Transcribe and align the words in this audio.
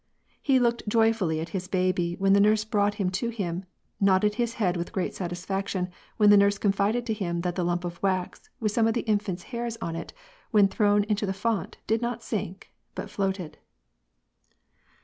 He 0.41 0.57
looked 0.57 0.89
joyfully 0.89 1.39
at 1.41 1.49
his 1.49 1.67
baby 1.67 2.15
when 2.15 2.33
the 2.33 2.39
nurse 2.39 2.65
brought 2.65 2.95
him 2.95 3.11
to 3.11 3.29
him, 3.29 3.65
nodded 3.99 4.33
his 4.33 4.55
head 4.55 4.75
with 4.75 4.91
great 4.91 5.13
satis 5.13 5.45
faction 5.45 5.91
when 6.17 6.31
the 6.31 6.37
nurse 6.37 6.57
confided 6.57 7.05
to 7.05 7.13
him 7.13 7.41
that 7.41 7.53
the 7.53 7.63
lump 7.63 7.85
of 7.85 8.01
wax 8.01 8.49
with 8.59 8.71
some 8.71 8.87
of 8.87 8.95
the 8.95 9.01
infant's 9.01 9.43
hairs 9.53 9.77
on 9.79 9.95
it, 9.95 10.11
when 10.49 10.67
thrown 10.67 11.03
into 11.03 11.27
the 11.27 11.33
font 11.37 11.77
did 11.85 12.01
not 12.01 12.23
sink, 12.23 12.71
but 12.95 13.11
floated. 13.11 13.59